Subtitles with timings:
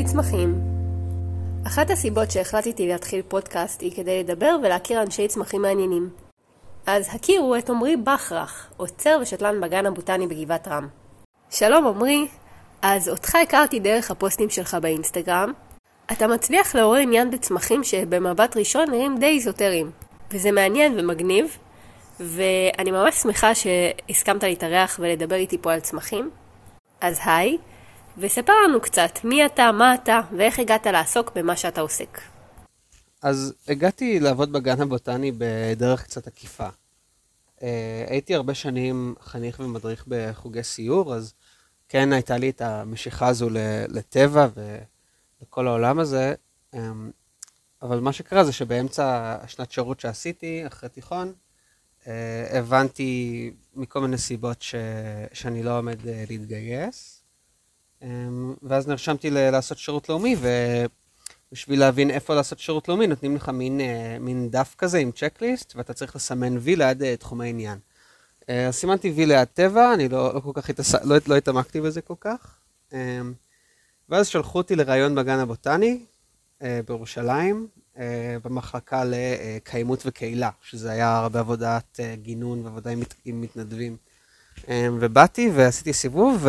[0.00, 0.60] אנשי צמחים.
[1.66, 6.10] אחת הסיבות שהחלטתי להתחיל פודקאסט היא כדי לדבר ולהכיר אנשי צמחים מעניינים.
[6.86, 10.88] אז הכירו את עמרי בכרך, עוצר ושתלן בגן הבוטני בגבעת רם.
[11.50, 12.28] שלום עמרי,
[12.82, 15.52] אז אותך הכרתי דרך הפוסטים שלך באינסטגרם.
[16.12, 19.90] אתה מצליח לעורר עניין בצמחים שבמבט ראשון נראים די איזוטריים,
[20.30, 21.56] וזה מעניין ומגניב,
[22.20, 26.30] ואני ממש שמחה שהסכמת להתארח ולדבר איתי פה על צמחים.
[27.00, 27.58] אז היי,
[28.18, 32.20] וספר לנו קצת מי אתה, מה אתה, ואיך הגעת לעסוק במה שאתה עוסק.
[33.22, 36.68] אז הגעתי לעבוד בגן הבוטני בדרך קצת עקיפה.
[37.62, 41.34] אה, הייתי הרבה שנים חניך ומדריך בחוגי סיור, אז
[41.88, 43.48] כן הייתה לי את המשיכה הזו
[43.88, 46.34] לטבע ולכל העולם הזה,
[46.74, 47.10] אמ,
[47.82, 51.32] אבל מה שקרה זה שבאמצע השנת שירות שעשיתי, אחרי תיכון,
[52.06, 54.74] אה, הבנתי מכל מיני סיבות ש...
[55.32, 57.19] שאני לא עומד אה, להתגייס.
[58.02, 59.50] אמ, ואז נרשמתי ל...
[59.50, 60.36] לעשות שירות לאומי,
[61.50, 65.72] ובשביל להבין איפה לעשות שירות לאומי, נותנים לך מין, אה, מין דף כזה עם צ'קליסט,
[65.76, 67.78] ואתה צריך לסמן וי ליד תחומי עניין.
[68.48, 70.94] אז סימנתי וי ליד טבע, אני לא, לא כל כך התעס...
[70.94, 72.58] לא, לא התעמקתי בזה כל כך.
[72.92, 73.32] אמ,
[74.08, 75.98] ואז שלחו אותי לראיון בגן הבוטני
[76.86, 82.90] בירושלים, אה, במחלקה לקיימות וקהילה, שזה היה הרבה עבודת אה, גינון ועבודה
[83.24, 83.96] עם מתנדבים.
[84.68, 86.46] אה, ובאתי ועשיתי סיבוב,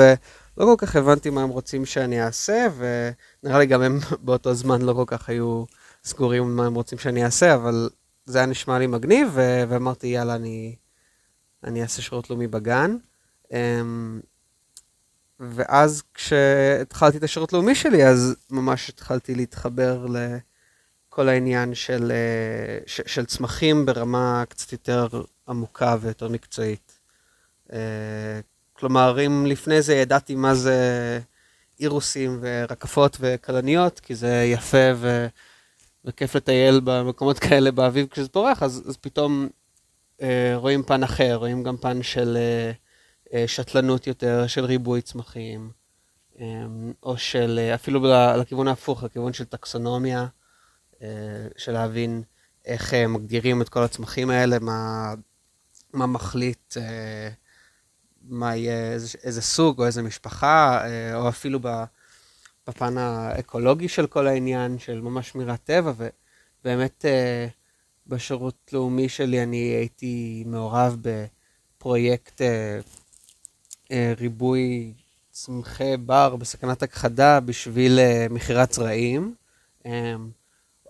[0.58, 4.82] ולא כל כך הבנתי מה הם רוצים שאני אעשה, ונראה לי גם הם באותו זמן
[4.82, 5.64] לא כל כך היו
[6.04, 7.90] סגורים מה הם רוצים שאני אעשה, אבל
[8.26, 9.28] זה היה נשמע לי מגניב,
[9.70, 10.76] ואמרתי, יאללה, אני,
[11.64, 12.98] אני אעשה שירות לאומי בגן.
[15.40, 20.18] ואז כשהתחלתי את השירות לאומי שלי, אז ממש התחלתי להתחבר ל...
[21.14, 25.08] כל העניין של, אה, של, של צמחים ברמה קצת יותר
[25.48, 27.00] עמוקה ויותר מקצועית.
[28.82, 31.20] כלומר, אם לפני זה ידעתי מה זה
[31.80, 35.28] אירוסים ורקפות וכלניות, כי זה יפה ו...
[36.06, 39.50] וכיף לטייל במקומות כאלה באביב כשזה פורח, אז, אז פתאום
[40.22, 42.72] אה, רואים פן אחר, רואים גם פן של אה,
[43.34, 45.72] אה, שתלנות יותר, של ריבוי צמחים,
[46.40, 46.46] אה,
[47.04, 48.02] או של, אה, אפילו
[48.38, 50.28] לכיוון ההפוך, לכיוון של טקסונומיה.
[51.02, 52.24] אה, של להבין
[52.66, 55.14] איך אה, מגדירים את כל הצמחים האלה, מה,
[55.94, 57.30] מה מחליט, אה,
[58.30, 60.84] מה יהיה, איזה, איזה סוג או איזה משפחה,
[61.14, 61.60] או אפילו
[62.68, 65.94] בפן האקולוגי של כל העניין, של ממש שמירת טבע,
[66.62, 67.06] ובאמת
[68.08, 72.42] בשירות לאומי שלי אני הייתי מעורב בפרויקט
[74.18, 74.94] ריבוי
[75.32, 78.00] צמחי בר בסכנת הכחדה בשביל
[78.30, 79.36] מכירת זרעים.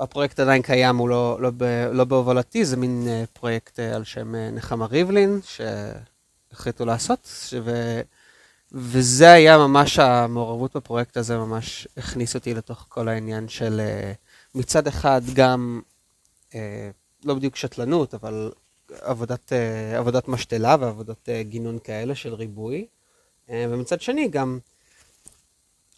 [0.01, 1.51] הפרויקט עדיין קיים, הוא לא, לא,
[1.91, 5.39] לא בהובלתי, זה מין אה, פרויקט אה, על שם אה, נחמה ריבלין,
[6.51, 7.27] שהחליטו לעשות,
[7.63, 8.01] ו,
[8.71, 13.81] וזה היה ממש, המעורבות בפרויקט הזה ממש הכניס אותי לתוך כל העניין של
[14.55, 15.81] מצד אחד גם,
[17.23, 18.51] לא בדיוק שתלנות, אבל
[19.01, 19.51] עבודת,
[19.97, 22.87] עבודת משתלה ועבודות גינון כאלה של ריבוי,
[23.49, 24.59] ומצד שני גם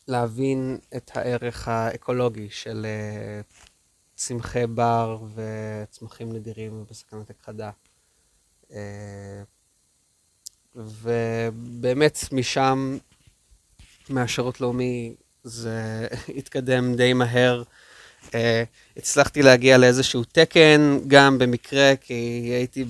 [0.07, 2.85] להבין את הערך האקולוגי של
[4.15, 7.71] צמחי בר וצמחים נדירים בסכנת הכחדה.
[10.75, 12.97] ובאמת משם,
[14.09, 16.07] מהשירות לאומי, זה
[16.37, 17.63] התקדם די מהר.
[18.29, 18.35] Uh,
[18.97, 22.13] הצלחתי להגיע לאיזשהו תקן, גם במקרה, כי
[22.53, 22.85] הייתי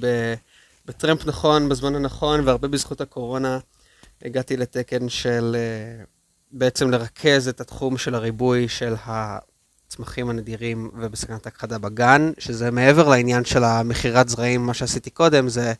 [0.85, 3.59] בטרמפ נכון, בזמן הנכון, והרבה בזכות הקורונה
[4.21, 6.05] הגעתי לתקן של uh,
[6.51, 8.95] בעצם לרכז את התחום של הריבוי של.
[9.93, 15.73] הצמחים הנדירים ובסכנת הכחדה בגן, שזה מעבר לעניין של המכירת זרעים, מה שעשיתי קודם, זה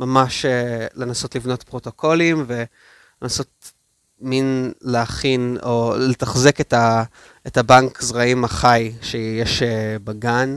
[0.00, 0.48] ממש uh,
[0.94, 3.72] לנסות לבנות פרוטוקולים ולנסות
[4.20, 7.02] מין להכין או לתחזק את, ה,
[7.46, 9.64] את הבנק זרעים החי שיש uh,
[10.04, 10.56] בגן.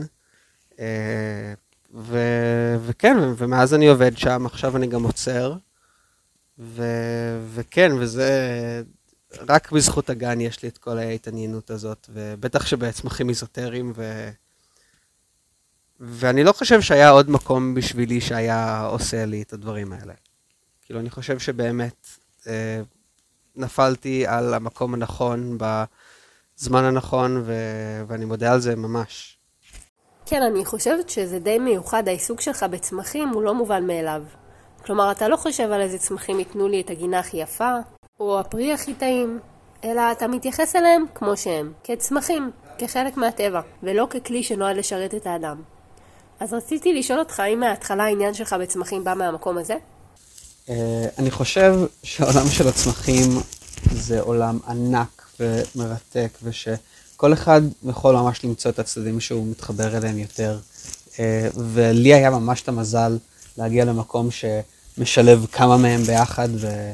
[0.72, 0.76] Uh,
[1.94, 2.18] ו,
[2.86, 5.54] וכן, ומאז אני עובד שם, עכשיו אני גם עוצר.
[6.58, 6.84] ו,
[7.54, 8.32] וכן, וזה
[9.48, 14.30] רק בזכות הגן יש לי את כל ההתעניינות הזאת, ובטח שבצמחים איזוטריים, ו...
[16.00, 20.12] ואני לא חושב שהיה עוד מקום בשבילי שהיה עושה לי את הדברים האלה.
[20.84, 22.06] כאילו, אני חושב שבאמת
[22.46, 22.80] אה,
[23.56, 27.54] נפלתי על המקום הנכון, בזמן הנכון, ו...
[28.06, 29.38] ואני מודה על זה ממש.
[30.26, 34.22] כן, אני חושבת שזה די מיוחד, העיסוק שלך בצמחים הוא לא מובן מאליו.
[34.86, 37.72] כלומר, אתה לא חושב על איזה צמחים ייתנו לי את הגינה הכי יפה,
[38.20, 39.38] או הפרי הכי טעים,
[39.84, 45.62] אלא אתה מתייחס אליהם כמו שהם, כצמחים, כחלק מהטבע, ולא ככלי שנועד לשרת את האדם.
[46.40, 49.74] אז רציתי לשאול אותך, האם מההתחלה העניין שלך בצמחים בא מהמקום הזה?
[50.66, 50.70] Uh,
[51.18, 53.30] אני חושב שהעולם של הצמחים
[53.92, 60.58] זה עולם ענק ומרתק, ושכל אחד יכול ממש למצוא את הצדדים שהוא מתחבר אליהם יותר.
[61.18, 63.18] אה, ולי היה ממש את המזל
[63.58, 66.92] להגיע למקום שמשלב כמה מהם ביחד, ו...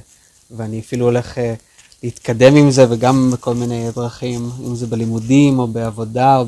[0.50, 1.54] ואני אפילו הולך אה,
[2.02, 6.44] להתקדם עם זה, וגם בכל מיני דרכים, אם זה בלימודים, או בעבודה, או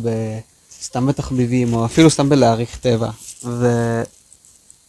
[0.82, 3.10] סתם בתחביבים, או אפילו סתם בלהעריך טבע.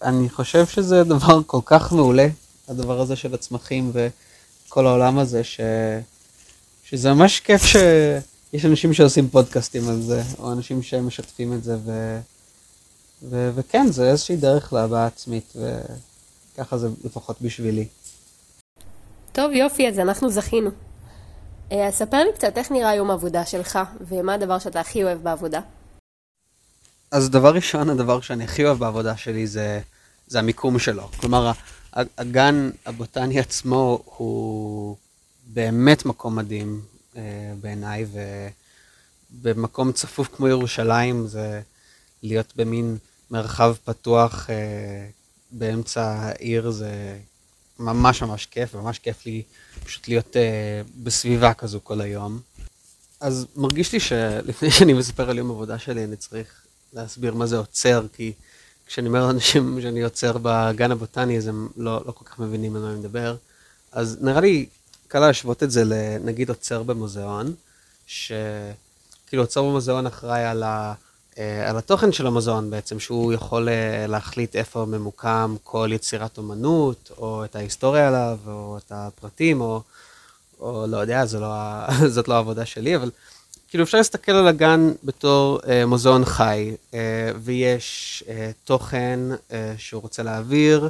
[0.01, 2.27] ואני חושב שזה דבר כל כך מעולה,
[2.67, 5.59] הדבר הזה של הצמחים וכל העולם הזה, ש...
[6.83, 12.19] שזה ממש כיף שיש אנשים שעושים פודקאסטים על זה, או אנשים שמשתפים את זה, ו...
[13.29, 13.49] ו...
[13.55, 15.53] וכן, זה איזושהי דרך להבעה עצמית,
[16.55, 17.87] וככה זה לפחות בשבילי.
[19.31, 20.69] טוב, יופי, אז אנחנו זכינו.
[21.71, 25.23] אה, אז ספר לי קצת איך נראה יום העבודה שלך, ומה הדבר שאתה הכי אוהב
[25.23, 25.59] בעבודה.
[27.13, 29.79] אז דבר ראשון, הדבר שאני הכי אוהב בעבודה שלי זה,
[30.27, 31.07] זה המיקום שלו.
[31.07, 31.51] כלומר,
[31.93, 34.97] הגן הבוטני עצמו הוא
[35.47, 36.81] באמת מקום מדהים
[37.15, 37.21] אה,
[37.61, 38.05] בעיניי,
[39.31, 41.61] ובמקום צפוף כמו ירושלים זה
[42.23, 42.97] להיות במין
[43.31, 44.55] מרחב פתוח אה,
[45.51, 47.17] באמצע העיר, זה
[47.79, 49.43] ממש ממש כיף, ממש כיף לי
[49.85, 52.39] פשוט להיות אה, בסביבה כזו כל היום.
[53.19, 56.62] אז מרגיש לי שלפני שאני מספר על יום עבודה שלי, אני צריך
[56.93, 58.33] להסביר מה זה עוצר, כי
[58.87, 62.81] כשאני אומר לאנשים שאני עוצר בגן הבוטני, אז הם לא, לא כל כך מבינים על
[62.81, 63.35] מה אני מדבר.
[63.91, 64.65] אז נראה לי
[65.07, 67.53] קל להשוות את זה לנגיד עוצר במוזיאון,
[68.07, 70.93] שכאילו עוצר במוזיאון אחראי על, ה,
[71.37, 77.11] אה, על התוכן של המוזיאון בעצם, שהוא יכול אה, להחליט איפה ממוקם כל יצירת אומנות,
[77.17, 79.81] או את ההיסטוריה עליו, או את הפרטים, או,
[80.59, 81.47] או לא יודע, לא,
[82.15, 83.11] זאת לא העבודה שלי, אבל
[83.73, 86.99] כאילו אפשר להסתכל על הגן בתור אה, מוזיאון חי, אה,
[87.43, 89.19] ויש אה, תוכן
[89.51, 90.89] אה, שהוא רוצה להעביר,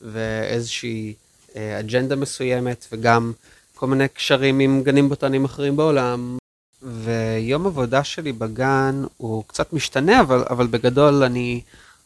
[0.00, 1.14] ואיזושהי
[1.56, 3.32] אה, אג'נדה מסוימת, וגם
[3.74, 6.38] כל מיני קשרים עם גנים בוטניים אחרים בעולם.
[6.82, 11.60] ויום עבודה שלי בגן הוא קצת משתנה, אבל, אבל בגדול אני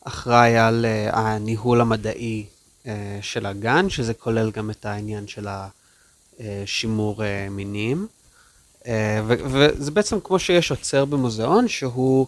[0.04, 2.46] אחראי על uh, הניהול המדעי
[2.84, 2.88] uh,
[3.20, 5.46] של הגן, שזה כולל גם את העניין של
[6.40, 8.06] השימור uh, מינים.
[8.86, 12.26] אה, וזה בעצם כמו שיש עוצר במוזיאון, שהוא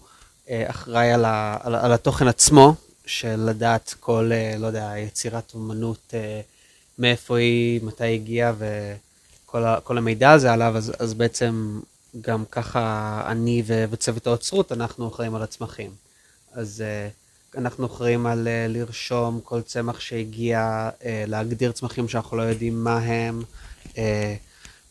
[0.49, 1.25] אה, אחראי על,
[1.61, 6.13] על, על התוכן עצמו, של לדעת כל, אה, לא יודע, יצירת אומנות,
[6.99, 8.53] מאיפה היא, מתי היא הגיעה,
[9.47, 11.79] וכל המידע הזה עליו, אז, אז בעצם
[12.21, 15.91] גם ככה אני וצוות האוצרות, אנחנו אחראים על הצמחים.
[16.53, 16.83] אז
[17.57, 20.89] אנחנו אחראים על לרשום כל צמח שהגיע,
[21.27, 23.43] להגדיר צמחים שאנחנו לא יודעים מה הם.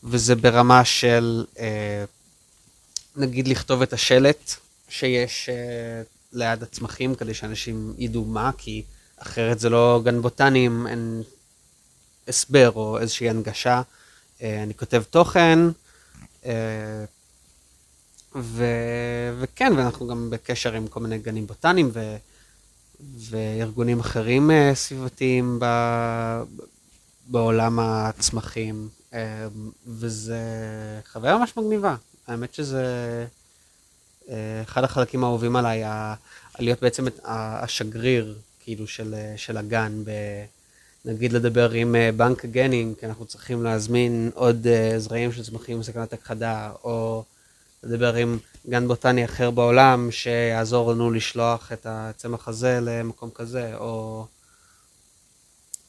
[0.03, 2.05] וזה ברמה של, אה,
[3.15, 4.51] נגיד, לכתוב את השלט
[4.89, 6.01] שיש אה,
[6.33, 8.83] ליד הצמחים, כדי שאנשים ידעו מה, כי
[9.17, 11.23] אחרת זה לא גן בוטני אם אין
[12.27, 13.81] הסבר או איזושהי הנגשה.
[14.41, 15.59] אה, אני כותב תוכן,
[16.45, 17.05] אה,
[18.35, 18.65] ו...
[19.39, 22.15] וכן, ואנחנו גם בקשר עם כל מיני גנים בוטניים ו...
[23.29, 25.65] וארגונים אחרים אה, סביבתיים ב...
[27.27, 28.89] בעולם הצמחים.
[29.13, 29.17] אמ,
[29.87, 30.39] וזה
[31.11, 31.95] חוויה ממש מגניבה.
[32.27, 32.85] האמת שזה
[34.29, 35.83] אה, אחד החלקים האהובים עליי,
[36.59, 40.11] להיות בעצם השגריר, כאילו, של, של הגן, ב,
[41.05, 45.79] נגיד לדבר עם אה, בנק גנינג, כי אנחנו צריכים להזמין עוד אה, זרעים של צמחים
[45.79, 47.23] בסכנת הכחדה, או
[47.83, 48.37] לדבר עם
[48.69, 54.25] גן בוטני אחר בעולם, שיעזור לנו לשלוח את הצמח הזה למקום כזה, או...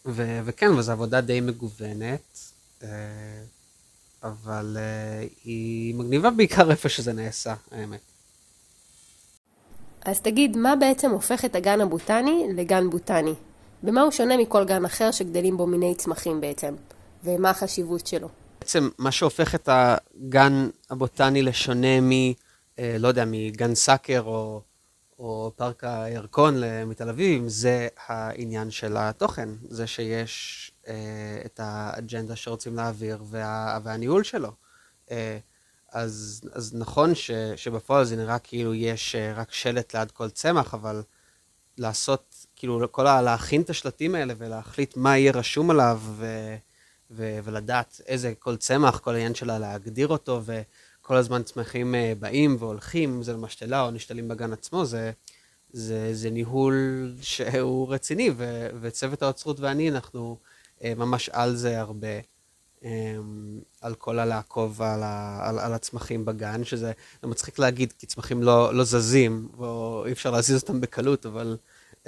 [0.06, 2.38] ו- וכן, וזו עבודה די מגוונת.
[2.82, 2.88] אה,
[4.22, 8.00] אבל אה, היא מגניבה בעיקר איפה שזה נעשה, האמת.
[10.04, 13.34] אז תגיד, מה בעצם הופך את הגן הבוטני לגן בוטני?
[13.82, 16.74] במה הוא שונה מכל גן אחר שגדלים בו מיני צמחים בעצם?
[17.24, 18.28] ומה החשיבות שלו?
[18.60, 22.10] בעצם מה שהופך את הגן הבוטני לשונה מ...
[22.78, 24.60] אה, לא יודע, מגן סאקר או
[25.18, 26.54] או פארק הירקון
[26.86, 34.22] מתל אביב, זה העניין של התוכן, זה שיש אה, את האג'נדה שרוצים להעביר וה, והניהול
[34.22, 34.52] שלו.
[35.10, 35.38] אה,
[35.92, 40.74] אז, אז נכון ש, שבפועל זה נראה כאילו יש אה, רק שלט ליד כל צמח,
[40.74, 41.02] אבל
[41.78, 43.22] לעשות, כאילו, כל ה...
[43.22, 46.26] להכין את השלטים האלה ולהחליט מה יהיה רשום עליו, ו,
[47.10, 50.62] ו, ולדעת איזה כל צמח, כל העניין שלה להגדיר אותו, ו...
[51.06, 55.12] כל הזמן צמחים אה, באים והולכים, זה למשתלה או נשתלים בגן עצמו, זה,
[55.72, 60.38] זה, זה ניהול שהוא רציני, ו, וצוות האוצרות ואני, אנחנו
[60.84, 62.08] אה, ממש על זה הרבה,
[62.82, 65.02] אמ, על כל הלעקוב על,
[65.42, 66.92] על, על הצמחים בגן, שזה
[67.22, 71.56] מצחיק להגיד, כי צמחים לא, לא זזים, או אי אפשר להזיז אותם בקלות, אבל
[72.02, 72.06] uh,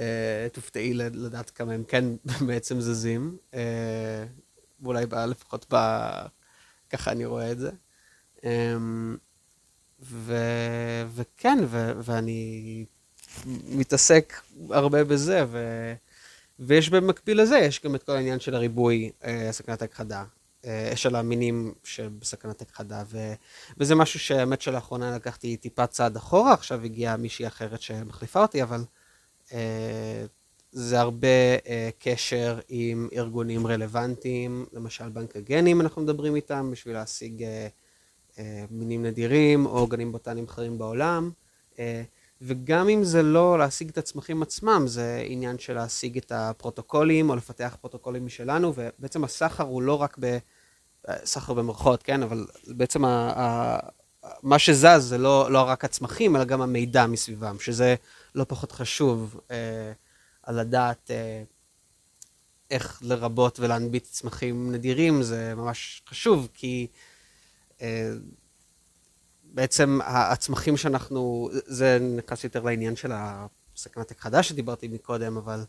[0.53, 2.05] תופתעי לדעת כמה הם כן
[2.47, 3.57] בעצם זזים, uh,
[4.83, 5.77] ואולי לפחות ב...
[6.91, 7.71] ככה אני רואה את זה.
[8.47, 9.17] אמ,
[10.03, 10.37] ו,
[11.15, 12.85] וכן, ו, ואני
[13.47, 15.93] מתעסק הרבה בזה, ו,
[16.59, 20.25] ויש במקביל לזה, יש גם את כל העניין של הריבוי, אה, סכנת הכחדה,
[20.65, 23.33] אה, של המינים שבסכנת הכחדה, ו,
[23.79, 28.85] וזה משהו שהאמת שלאחרונה לקחתי טיפה צעד אחורה, עכשיו הגיעה מישהי אחרת שמחליפה אותי, אבל
[29.53, 30.25] אה,
[30.73, 31.29] זה הרבה
[31.99, 37.45] קשר עם ארגונים רלוונטיים, למשל בנק הגנים אנחנו מדברים איתם, בשביל להשיג
[38.71, 41.31] מינים נדירים או גנים בוטניים אחרים בעולם.
[41.79, 42.03] אה,
[42.43, 47.37] וגם אם זה לא להשיג את הצמחים עצמם, זה עניין של להשיג את הפרוטוקולים או
[47.37, 50.39] לפתח פרוטוקולים משלנו, ובעצם הסחר הוא לא רק ב...
[51.25, 52.23] סחר במרכאות, כן?
[52.23, 53.33] אבל בעצם ה...
[53.37, 53.79] ה...
[54.43, 57.95] מה שזז זה לא, לא רק הצמחים, אלא גם המידע מסביבם, שזה
[58.35, 59.93] לא פחות חשוב אה,
[60.43, 61.43] על לדעת אה,
[62.71, 67.16] איך לרבות ולהנביט צמחים נדירים, זה ממש חשוב, כי אה,
[69.45, 75.65] בעצם הצמחים שאנחנו, זה נכנס יותר לעניין של הסכנת הכחדה שדיברתי מקודם, אבל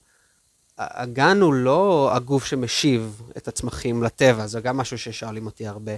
[0.78, 5.92] הגן הוא לא הגוף שמשיב את הצמחים לטבע, זה גם משהו ששואלים אותי הרבה.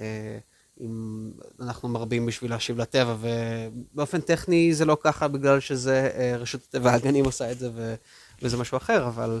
[0.00, 0.38] אה,
[0.80, 1.30] אם
[1.60, 6.92] אנחנו מרבים בשביל להשיב לטבע, ובאופן טכני זה לא ככה בגלל שזה אה, רשות הטבע
[6.92, 7.94] הגנים עושה את זה ו,
[8.42, 9.40] וזה משהו אחר, אבל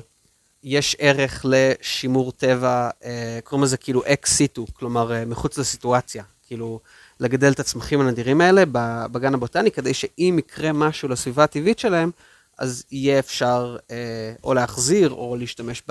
[0.64, 2.90] יש ערך לשימור טבע,
[3.44, 6.24] קוראים לזה כאילו אקס סיטו, כלומר מחוץ לסיטואציה.
[6.46, 6.80] כאילו,
[7.20, 8.62] לגדל את הצמחים הנדירים האלה
[9.12, 12.10] בגן הבוטני, כדי שאם יקרה משהו לסביבה הטבעית שלהם,
[12.58, 13.96] אז יהיה אפשר אה,
[14.44, 15.82] או להחזיר או להשתמש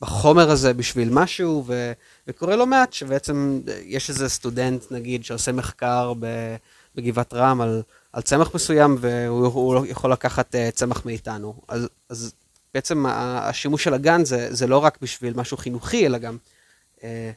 [0.00, 1.92] בחומר הזה בשביל משהו, ו,
[2.26, 6.12] וקורה לא מעט שבעצם יש איזה סטודנט, נגיד, שעושה מחקר
[6.94, 11.54] בגבעת רם על, על צמח מסוים, והוא יכול לקחת אה, צמח מאיתנו.
[11.68, 12.32] אז, אז
[12.74, 16.36] בעצם השימוש של הגן זה, זה לא רק בשביל משהו חינוכי, אלא גם...
[17.04, 17.30] אה,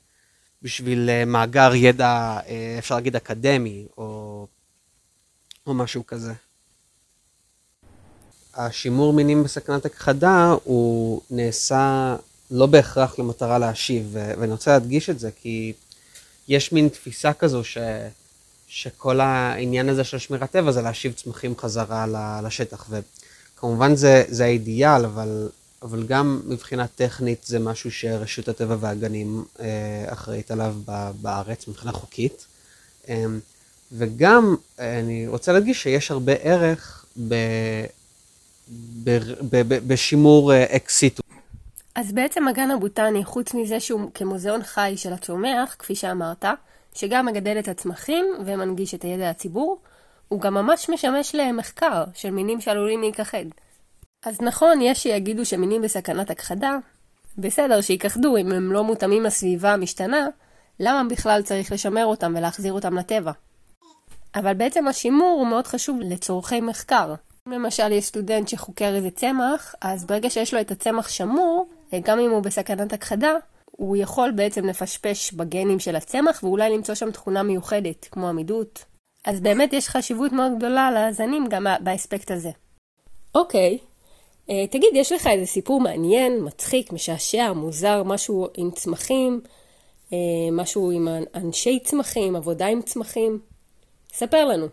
[0.62, 4.48] בשביל אה, מאגר ידע, אה, אפשר להגיד אקדמי, או,
[5.68, 6.34] או משהו כזה.
[8.54, 12.16] השימור מינים בסכנת הכחדה הוא נעשה
[12.52, 15.74] לא בהכרח למטרה להשיב, ואני רוצה להדגיש את זה, כי
[16.48, 17.78] יש מין תפיסה כזו ש,
[18.68, 22.06] שכל העניין הזה של שמירת טבע זה להשיב צמחים חזרה
[22.44, 22.90] לשטח,
[23.66, 25.50] וכמובן זה, זה האידיאל, אבל
[25.82, 30.76] אבל גם מבחינה טכנית זה משהו שרשות הטבע והגנים אה, אחראית עליו
[31.22, 32.46] בארץ מבחינה חוקית.
[33.10, 33.26] אה,
[33.92, 37.36] וגם אה, אני רוצה להדגיש שיש הרבה ערך ב,
[39.04, 39.18] ב,
[39.50, 41.24] ב, ב, בשימור אקסיטו.
[41.96, 46.46] אז בעצם הגן הבוטני, חוץ מזה שהוא כמוזיאון חי של הצומח, כפי שאמרת,
[46.94, 49.78] שגם מגדל את הצמחים ומנגיש את הידע לציבור,
[50.28, 53.46] הוא גם ממש משמש למחקר של מינים שעלולים להיכחד.
[54.26, 56.78] אז נכון, יש שיגידו שמינים בסכנת הכחדה.
[57.38, 60.28] בסדר, שיכחדו אם הם לא מותאמים לסביבה המשתנה,
[60.80, 63.32] למה בכלל צריך לשמר אותם ולהחזיר אותם לטבע?
[64.36, 67.14] אבל בעצם השימור הוא מאוד חשוב לצורכי מחקר.
[67.48, 71.68] אם למשל יש סטודנט שחוקר איזה צמח, אז ברגע שיש לו את הצמח שמור,
[72.04, 73.34] גם אם הוא בסכנת הכחדה,
[73.72, 78.86] הוא יכול בעצם לפשפש בגנים של הצמח ואולי למצוא שם תכונה מיוחדת, כמו עמידות.
[79.26, 82.50] אז באמת יש חשיבות מאוד גדולה לזנים גם באספקט הזה.
[83.36, 83.78] אוקיי,
[84.48, 89.42] Uh, תגיד, יש לך איזה סיפור מעניין, מצחיק, משעשע, מוזר, משהו עם צמחים,
[90.10, 90.14] uh,
[90.52, 93.40] משהו עם אנשי צמחים, עבודה עם צמחים?
[94.14, 94.68] ספר לנו.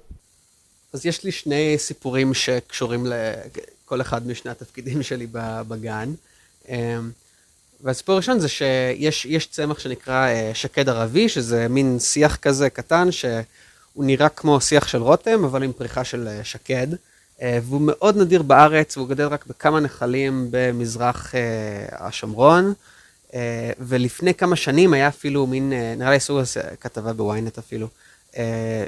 [0.93, 5.27] אז יש לי שני סיפורים שקשורים לכל אחד משני התפקידים שלי
[5.69, 6.15] בגן.
[6.65, 6.69] Uh,
[7.81, 13.09] והסיפור הראשון זה שיש צמח שנקרא שקד ערבי, שזה מין שיח כזה קטן,
[13.93, 16.89] שהוא נראה כמו שיח של רותם, אבל עם פריחה של uh, שקד.
[17.43, 21.41] אה, והוא מאוד נדיר בארץ, והוא גדל רק בכמה נחלים במזרח אה,
[22.07, 22.73] השומרון.
[23.35, 26.41] אה, ולפני כמה שנים היה אפילו מין, נראה לי עשו
[26.81, 27.89] כתבה בוויינט אפילו,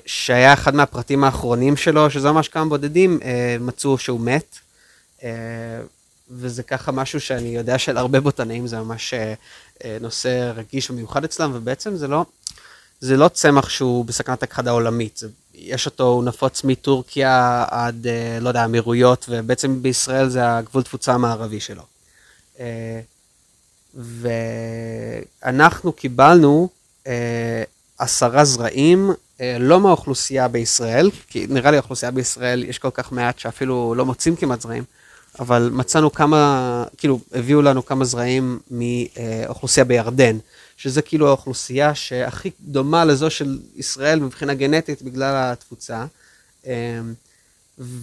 [0.06, 3.20] שהיה אחד מהפרטים האחרונים שלו, שזה ממש כמה בודדים,
[3.60, 4.58] מצאו שהוא מת.
[6.30, 9.14] וזה ככה משהו שאני יודע שלהרבה בוטנאים זה ממש
[10.00, 12.24] נושא רגיש ומיוחד אצלם, ובעצם זה לא,
[13.00, 18.38] זה לא צמח שהוא בסכנת הכחדה עולמית, זה יש אותו, הוא נפוץ מטורקיה עד, אה,
[18.40, 21.82] לא יודע, אמירויות, ובעצם בישראל זה הגבול תפוצה המערבי שלו.
[22.60, 23.00] אה,
[25.42, 26.68] ואנחנו קיבלנו
[27.06, 27.62] אה,
[27.98, 29.10] עשרה זרעים,
[29.60, 34.36] לא מהאוכלוסייה בישראל, כי נראה לי האוכלוסייה בישראל יש כל כך מעט שאפילו לא מוצאים
[34.36, 34.84] כמעט זרעים,
[35.38, 40.38] אבל מצאנו כמה, כאילו, הביאו לנו כמה זרעים מאוכלוסייה בירדן.
[40.76, 46.04] שזה כאילו האוכלוסייה שהכי דומה לזו של ישראל מבחינה גנטית בגלל התפוצה.
[46.66, 46.70] אמ,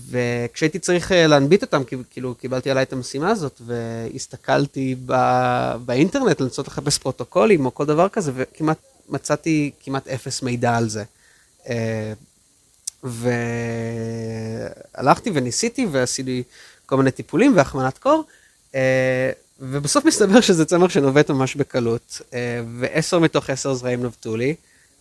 [0.09, 6.67] וכשהייתי צריך אה, להנביט אותם, כאילו קיבלתי עליי את המשימה הזאת, והסתכלתי בא, באינטרנט לנסות
[6.67, 8.77] לחפש פרוטוקולים או כל דבר כזה, וכמעט
[9.09, 11.03] מצאתי כמעט אפס מידע על זה.
[14.93, 16.43] והלכתי וניסיתי ועשיתי
[16.85, 18.23] כל מיני טיפולים והחמנת קור,
[19.61, 22.21] ובסוף מסתבר שזה צמח שנובט ממש בקלות,
[22.79, 24.55] ועשר מתוך עשר זרעים נבטו לי,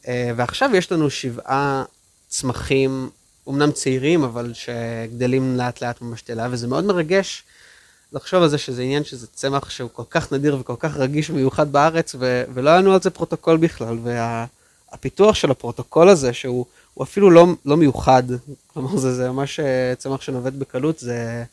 [0.09, 1.85] ועכשיו יש לנו שבעה
[2.29, 3.11] צמחים,
[3.49, 7.43] אמנם צעירים, אבל שגדלים לאט לאט במשתלה, וזה מאוד מרגש
[8.13, 11.73] לחשוב על זה שזה עניין שזה צמח שהוא כל כך נדיר וכל כך רגיש ומיוחד
[11.73, 16.65] בארץ, ו- ולא היה לנו על זה פרוטוקול בכלל, והפיתוח וה- של הפרוטוקול הזה, שהוא
[17.03, 18.23] אפילו לא, לא מיוחד,
[18.67, 21.45] כלומר זה, זה ממש אה, צמח שנובט בקלות, זה,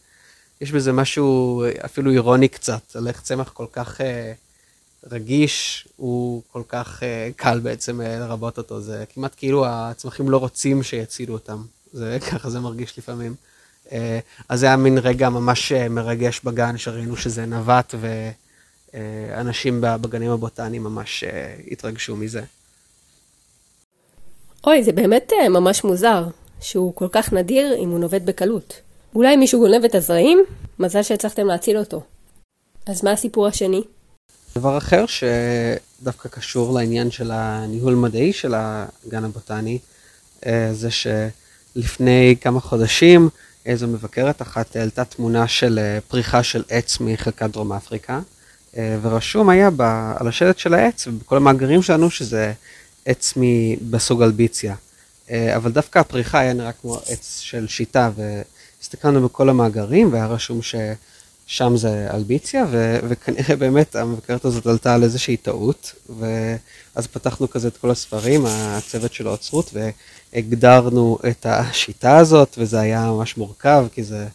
[0.62, 4.34] יש בזה משהו אפילו אירוני קצת, על איך צמח כל כך אה,
[5.12, 10.38] רגיש, הוא כל כך אה, קל בעצם אה, לרבות אותו, זה כמעט כאילו הצמחים לא
[10.38, 13.36] רוצים שיצילו אותם, זה ככה זה מרגיש לפעמים.
[13.92, 17.96] אה, אז זה היה מין רגע ממש אה, מרגש בגן, שראינו שזה נווט,
[18.94, 22.42] ואנשים בגנים הבוטניים ממש אה, התרגשו מזה.
[24.64, 26.28] אוי, זה באמת ממש מוזר,
[26.62, 28.82] שהוא כל כך נדיר אם הוא נובט בקלות.
[29.16, 30.46] אולי מישהו גונב את הזרעים?
[30.80, 32.02] מזל שהצלחתם להציל אותו.
[32.86, 33.82] אז מה הסיפור השני?
[34.56, 39.80] דבר אחר שדווקא קשור לעניין של הניהול מדעי של הגן הבוטני,
[40.72, 43.30] זה שלפני כמה חודשים
[43.68, 48.20] איזו מבקרת אחת העלתה תמונה של אה, פריחה של עץ מחלקת דרום אפריקה,
[48.78, 49.82] אה, ורשום היה ב,
[50.18, 52.54] על השלט של העץ ובכל המאגרים שלנו שזה
[53.06, 53.34] עץ
[53.90, 54.76] בסוג אלביציה.
[55.30, 58.10] אה, אבל דווקא הפריחה היה נראה כמו עץ של שיטה,
[58.80, 65.04] והסתכלנו בכל המאגרים והיה רשום ששם זה אלביציה, ו, וכנראה באמת המבקרת הזאת עלתה על
[65.04, 69.74] איזושהי טעות, ואז פתחנו כזה את כל הספרים, הצוות של האוצרות,
[70.34, 74.28] הגדרנו את השיטה הזאת, וזה היה ממש מורכב, כי זה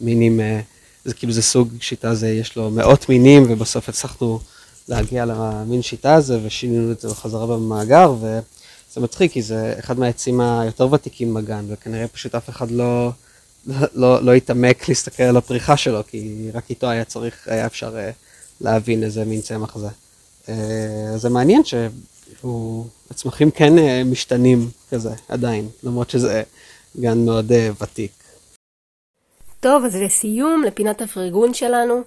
[0.00, 0.60] מינים, אה,
[1.04, 4.40] זה כאילו זה סוג שיטה, זה יש לו מאות מינים, ובסוף הצלחנו
[4.88, 10.40] להגיע למין שיטה הזה, ושינינו את זה בחזרה במאגר, וזה מצחיק, כי זה אחד מהעצים
[10.40, 13.10] היותר ותיקים בגן, וכנראה פשוט אף אחד לא,
[13.94, 18.10] לא, לא התעמק להסתכל על הפריחה שלו, כי רק איתו היה צריך, היה אפשר אה,
[18.60, 19.88] להבין איזה מין צמח זה.
[20.48, 21.74] אה, זה מעניין ש...
[22.40, 26.42] הוא, הצמחים כן אה, משתנים כזה, עדיין, למרות שזה
[27.00, 27.52] גן מאוד
[27.82, 28.12] ותיק.
[29.60, 32.02] טוב, אז לסיום, לפינת הפרגון שלנו,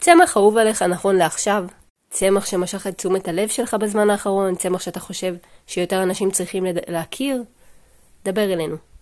[0.00, 1.64] צמח אהוב עליך נכון לעכשיו,
[2.10, 5.34] צמח שמשך את תשומת הלב שלך בזמן האחרון, צמח שאתה חושב
[5.66, 6.66] שיותר אנשים צריכים.
[6.88, 7.42] להכיר,
[8.24, 8.93] דבר אלינו.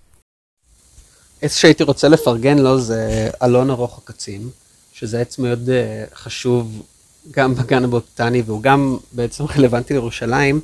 [1.43, 4.49] עץ שהייתי רוצה לפרגן לו זה אלון ארוך הקצין,
[4.93, 6.83] שזה עץ מאוד uh, חשוב
[7.31, 10.61] גם בגן הבוטני והוא גם בעצם רלוונטי לירושלים,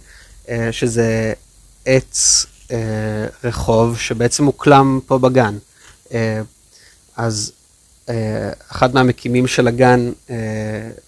[0.49, 1.33] אה, שזה
[1.87, 2.77] עץ אה,
[3.45, 5.59] רחוב שבעצם מוקלם פה בגן.
[6.13, 6.41] אה,
[7.17, 7.53] אז
[8.69, 10.13] אחד מהמקימים של הגן,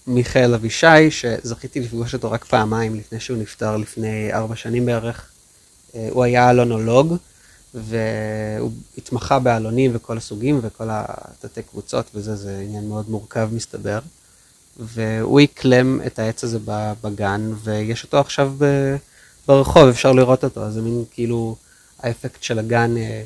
[0.07, 5.29] מיכאל אבישי, שזכיתי לפגוש אותו רק פעמיים לפני שהוא נפטר לפני ארבע שנים בערך,
[5.93, 7.15] הוא היה אלונולוג,
[7.73, 13.99] והוא התמחה באלונים וכל הסוגים וכל התתי קבוצות וזה, זה עניין מאוד מורכב מסתבר.
[14.79, 16.59] והוא איקלם את העץ הזה
[17.03, 18.53] בגן, ויש אותו עכשיו
[19.47, 21.55] ברחוב, אפשר לראות אותו, זה מין כאילו
[21.99, 23.23] האפקט של הגן אה,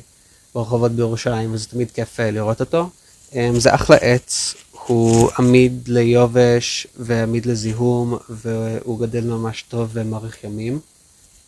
[0.54, 2.90] ברחובות בירושלים, וזה תמיד כיף אה, לראות אותו.
[3.34, 4.54] אה, זה אחלה עץ,
[4.86, 10.80] הוא עמיד ליובש ועמיד לזיהום, והוא גדל ממש טוב ומאריך ימים,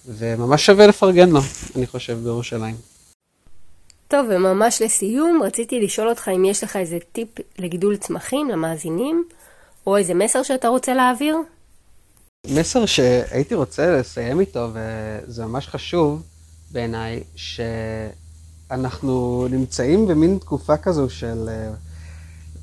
[0.06, 1.40] וממש שווה לפרגן לו,
[1.76, 2.76] אני חושב, בירושלים.
[4.08, 9.24] טוב, וממש לסיום, רציתי לשאול אותך אם יש לך איזה טיפ לגידול צמחים למאזינים,
[9.86, 11.36] או איזה מסר שאתה רוצה להעביר?
[12.46, 16.22] מסר שהייתי רוצה לסיים איתו, וזה ממש חשוב
[16.70, 17.22] בעיניי,
[18.66, 21.48] שאנחנו נמצאים במין תקופה כזו של,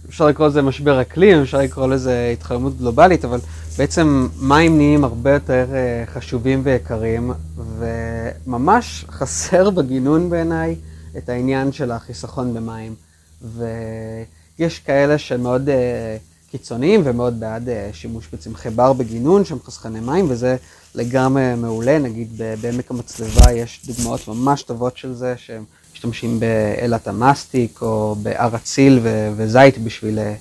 [0.09, 3.39] אפשר לקרוא לזה משבר אקלים, אפשר לקרוא לזה התחממות גלובלית, אבל
[3.77, 7.31] בעצם מים נהיים הרבה יותר אה, חשובים ויקרים,
[7.77, 10.75] וממש חסר בגינון בעיניי
[11.17, 12.95] את העניין של החיסכון במים.
[13.41, 15.69] ויש כאלה שמאוד...
[15.69, 16.17] אה,
[16.57, 20.55] קיצוניים ומאוד בעד אה, שימוש בצמחי בר בגינון שהם חסכני מים, וזה
[20.95, 21.99] לגמרי מעולה.
[21.99, 25.63] נגיד בעמק המצלבה יש דוגמאות ממש טובות של זה, שהם
[26.05, 28.99] משתמשים באלת המסטיק או בהר אציל
[29.35, 30.35] וזית בשביל אה,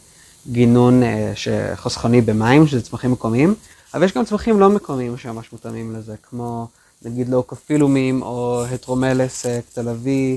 [0.52, 3.54] גינון אה, שחסכוני במים, שזה צמחים מקומיים,
[3.94, 6.66] אבל יש גם צמחים לא מקומיים שממש מותאמים לזה, כמו
[7.02, 10.36] נגיד לאוקפילומים או הטרומלס תל אביב,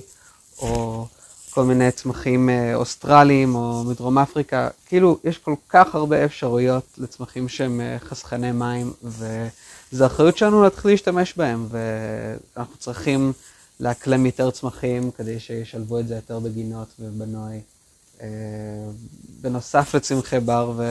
[0.62, 1.06] או
[1.58, 7.50] כל מיני צמחים אה, אוסטרליים או מדרום אפריקה, כאילו יש כל כך הרבה אפשרויות לצמחים
[7.50, 13.34] שהם אה, חסכני מים, וזו אחריות שלנו להתחיל להשתמש בהם, ואנחנו צריכים
[13.80, 17.62] לאקלם יותר צמחים כדי שישלבו את זה יותר בגינות ובנוי.
[18.22, 18.28] אה,
[19.42, 20.84] בנוסף לצמחי בר, ו...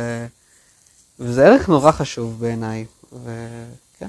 [1.21, 4.09] וזה ערך נורא חשוב בעיניי, וכן.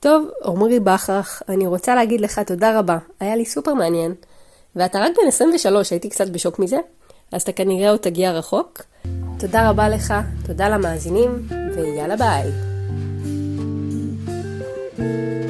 [0.00, 4.14] טוב, עמרי בכרך, אני רוצה להגיד לך תודה רבה, היה לי סופר מעניין.
[4.76, 6.78] ואתה רק בן 23, הייתי קצת בשוק מזה,
[7.32, 8.82] אז אתה כנראה עוד תגיע רחוק.
[9.38, 10.14] תודה רבה לך,
[10.46, 12.50] תודה למאזינים, ויאללה ביי.
[14.96, 15.45] thank you